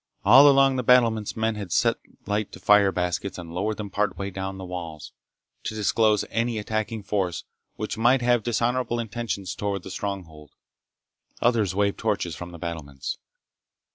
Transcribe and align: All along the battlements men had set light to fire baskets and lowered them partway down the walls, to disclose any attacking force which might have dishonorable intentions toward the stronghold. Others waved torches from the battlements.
All 0.25 0.49
along 0.49 0.77
the 0.77 0.83
battlements 0.83 1.37
men 1.37 1.53
had 1.53 1.71
set 1.71 1.97
light 2.25 2.51
to 2.53 2.59
fire 2.59 2.91
baskets 2.91 3.37
and 3.37 3.53
lowered 3.53 3.77
them 3.77 3.91
partway 3.91 4.31
down 4.31 4.57
the 4.57 4.65
walls, 4.65 5.13
to 5.65 5.75
disclose 5.75 6.25
any 6.31 6.57
attacking 6.57 7.03
force 7.03 7.43
which 7.75 7.99
might 7.99 8.23
have 8.23 8.41
dishonorable 8.41 8.99
intentions 8.99 9.53
toward 9.53 9.83
the 9.83 9.91
stronghold. 9.91 10.53
Others 11.39 11.75
waved 11.75 11.99
torches 11.99 12.35
from 12.35 12.51
the 12.51 12.57
battlements. 12.57 13.19